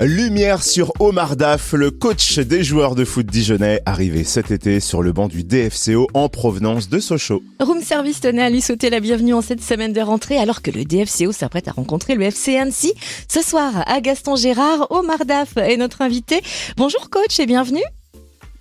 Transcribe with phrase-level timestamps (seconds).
[0.00, 5.04] Lumière sur Omar Daf, le coach des joueurs de foot dijonnais, arrivé cet été sur
[5.04, 7.44] le banc du DFCO en provenance de Sochaux.
[7.60, 10.72] Room Service tenait à lui sauter la bienvenue en cette semaine de rentrée alors que
[10.72, 12.92] le DFCO s'apprête à rencontrer le FC Annecy.
[13.28, 16.40] Ce soir, à Gaston Gérard, Omar Daf est notre invité.
[16.76, 17.84] Bonjour coach et bienvenue.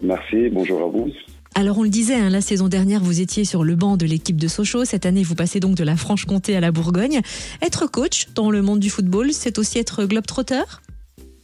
[0.03, 1.07] Merci, bonjour à vous.
[1.55, 4.37] Alors on le disait, hein, la saison dernière, vous étiez sur le banc de l'équipe
[4.37, 4.85] de Sochaux.
[4.85, 7.21] Cette année, vous passez donc de la Franche-Comté à la Bourgogne.
[7.63, 10.61] Être coach dans le monde du football, c'est aussi être globetrotter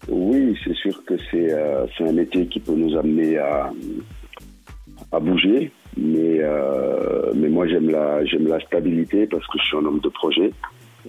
[0.08, 3.72] Oui, c'est sûr que euh, c'est un métier qui peut nous amener à,
[5.12, 5.72] à bouger.
[5.98, 10.10] Mais, euh, mais moi, j'aime la, la stabilité parce que je suis un homme de
[10.10, 10.52] projet.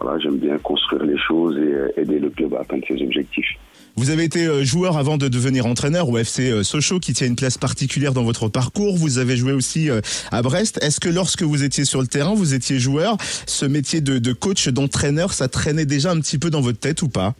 [0.00, 3.56] Voilà, j'aime bien construire les choses et aider le club à atteindre ses objectifs.
[3.96, 7.26] Vous avez été euh, joueur avant de devenir entraîneur au FC euh, Sochaux, qui tient
[7.26, 8.96] une place particulière dans votre parcours.
[8.96, 10.00] Vous avez joué aussi euh,
[10.30, 10.78] à Brest.
[10.82, 14.68] Est-ce que lorsque vous étiez sur le terrain, vous étiez joueur, ce métier de, coach,
[14.68, 17.34] d'entraîneur, ça traînait déjà un petit peu dans votre tête ou pas?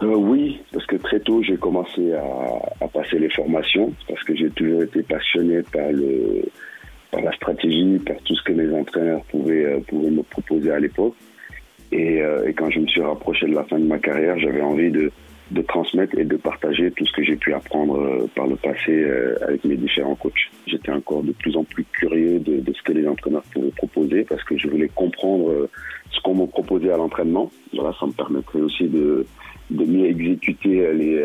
[0.00, 4.82] Oui, parce que très tôt, j'ai commencé à, passer les formations, parce que j'ai toujours
[4.82, 6.44] été passionné par le
[7.10, 11.14] par la stratégie, par tout ce que les entraîneurs pouvaient, pouvaient me proposer à l'époque.
[11.90, 14.90] Et, et quand je me suis rapproché de la fin de ma carrière, j'avais envie
[14.90, 15.10] de
[15.50, 18.90] de transmettre et de partager tout ce que j'ai pu apprendre euh, par le passé
[18.90, 20.50] euh, avec mes différents coachs.
[20.66, 24.24] J'étais encore de plus en plus curieux de, de, ce que les entraîneurs pouvaient proposer
[24.24, 25.70] parce que je voulais comprendre euh,
[26.10, 27.50] ce qu'on me proposait à l'entraînement.
[27.72, 29.26] Voilà, ça me permettrait aussi de,
[29.70, 31.24] de mieux exécuter les,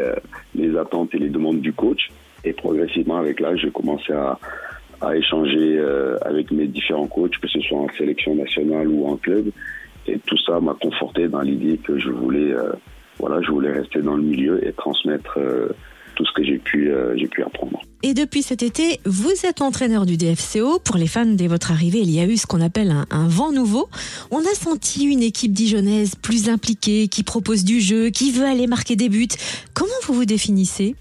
[0.55, 2.09] les attentes et les demandes du coach.
[2.43, 4.37] Et progressivement, avec l'âge, j'ai commencé à,
[5.01, 5.81] à échanger
[6.21, 9.49] avec mes différents coachs, que ce soit en sélection nationale ou en club.
[10.07, 12.53] Et tout ça m'a conforté dans l'idée que je voulais
[13.19, 15.69] voilà, je voulais rester dans le milieu et transmettre euh,
[16.23, 17.81] tout ce que j'ai pu, euh, j'ai pu apprendre.
[18.01, 20.79] Et depuis cet été, vous êtes entraîneur du DFCO.
[20.79, 23.51] Pour les fans, dès votre arrivée, il y a eu ce qu'on appelle un, vent
[23.51, 23.87] nouveau.
[24.31, 28.67] On a senti une équipe dijonnaise plus impliquée, qui propose du jeu, qui veut aller
[28.67, 29.27] marquer des buts.
[29.73, 30.95] Comment vous vous définissez?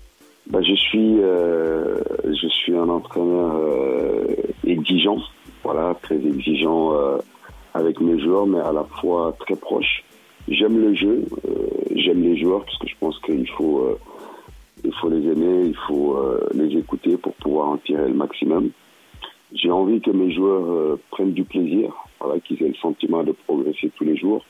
[0.49, 3.61] Bah, je, suis, euh, je suis un entraîneur
[4.67, 5.19] exigeant,
[5.63, 6.93] voilà, très exigeant
[7.75, 10.05] avec mes joueurs, mais à la fois très proche.
[10.49, 11.25] J'aime le jeu,
[11.95, 13.99] j'aime les joueurs parce que je pense qu'il faut, euh,
[14.85, 18.71] il faut les aimer, il faut euh, les écouter pour pouvoir en tirer le maximum.
[19.55, 23.33] J'ai envie que mes joueurs euh, prennent du plaisir, voilà, qu'ils aient le sentiment de
[23.33, 24.45] progresser tous les jours.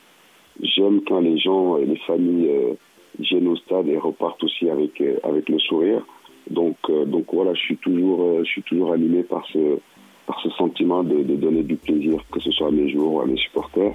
[0.62, 2.76] J'aime quand les gens et les familles
[3.19, 6.04] viennent au stade et repartent aussi avec avec le sourire.
[6.50, 6.76] Donc
[7.06, 9.78] donc voilà, je suis toujours je suis toujours animé par ce
[10.26, 13.20] par ce sentiment de, de donner du plaisir, que ce soit à mes joueurs ou
[13.22, 13.94] à mes supporters.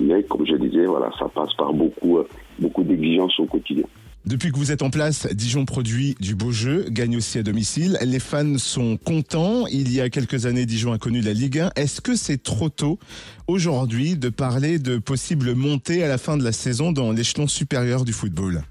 [0.00, 2.20] Mais comme je disais, voilà, ça passe par beaucoup
[2.60, 3.84] beaucoup d'exigences au quotidien.
[4.26, 7.96] Depuis que vous êtes en place, Dijon produit du beau jeu, gagne aussi à domicile.
[8.04, 9.68] Les fans sont contents.
[9.68, 11.70] Il y a quelques années, Dijon a connu la Ligue 1.
[11.76, 12.98] Est-ce que c'est trop tôt
[13.46, 18.04] aujourd'hui de parler de possible montée à la fin de la saison dans l'échelon supérieur
[18.04, 18.62] du football?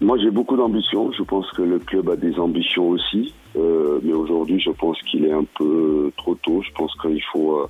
[0.00, 1.12] Moi, j'ai beaucoup d'ambitions.
[1.12, 3.34] Je pense que le club a des ambitions aussi.
[3.56, 6.62] Euh, mais aujourd'hui, je pense qu'il est un peu trop tôt.
[6.66, 7.58] Je pense qu'il faut...
[7.58, 7.66] Euh,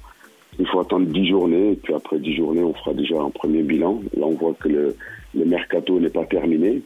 [0.67, 4.01] faut attendre 10 journées, et puis après 10 journées, on fera déjà un premier bilan.
[4.17, 4.95] Là, on voit que le,
[5.35, 6.83] le mercato n'est pas terminé.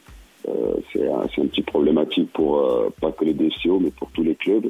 [0.47, 4.23] Euh, c'est un, un, petit problématique pour euh, pas que les DCO, mais pour tous
[4.23, 4.67] les clubs.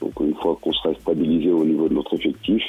[0.00, 2.62] Donc une fois qu'on sera stabilisé au niveau de notre effectif,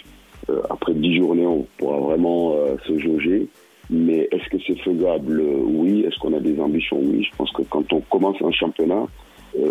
[0.49, 3.47] euh, après 10 journées, on pourra vraiment euh, se jauger.
[3.89, 5.41] Mais est-ce que c'est faisable?
[5.41, 6.01] Oui.
[6.01, 6.99] Est-ce qu'on a des ambitions?
[7.01, 7.23] Oui.
[7.23, 9.07] Je pense que quand on commence un championnat,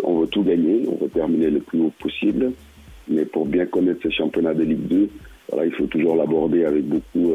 [0.03, 2.51] on veut tout gagner, on veut terminer le plus haut possible.
[3.07, 5.09] Mais pour bien connaître ce championnat de Ligue 2,
[5.49, 7.31] voilà, il faut toujours l'aborder avec beaucoup,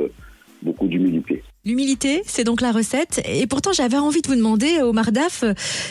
[0.63, 1.43] beaucoup d'humilité.
[1.67, 3.23] L'humilité, c'est donc la recette.
[3.27, 5.45] Et pourtant, j'avais envie de vous demander, Omar Daf,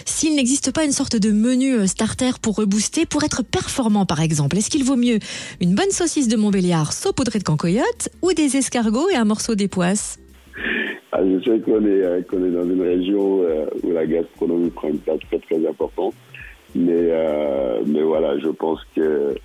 [0.06, 4.22] s'il n'existe pas une sorte de menu euh, starter pour rebooster, pour être performant, par
[4.22, 4.56] exemple.
[4.56, 5.18] Est-ce qu'il vaut mieux
[5.62, 10.20] une bonne saucisse de Montbéliard saupoudrée de cancoyote ou des escargots et un morceau d'époisse
[11.12, 15.00] ah, Je sais qu'on est, euh, dans une région euh, où la gastronomie prend une
[15.00, 16.14] place très très importante.
[16.76, 17.12] Mais,
[17.86, 19.36] mais voilà, je pense que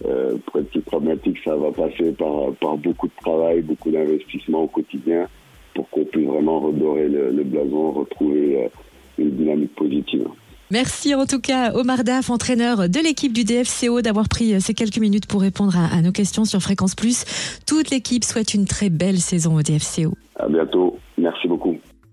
[0.00, 4.66] pour être plus pragmatique, ça va passer par, par beaucoup de travail, beaucoup d'investissement au
[4.66, 5.26] quotidien
[6.34, 8.68] vraiment redorer le, blason, retrouver euh,
[9.18, 10.26] une dynamique positive.
[10.70, 14.74] Merci en tout cas Omar Daf, entraîneur de l'équipe du DFCO, d'avoir pris euh, ces
[14.74, 17.24] quelques minutes pour répondre à, à nos questions sur Fréquence Plus.
[17.66, 20.14] Toute l'équipe souhaite une très belle saison au DFCO.
[20.36, 20.98] À bientôt.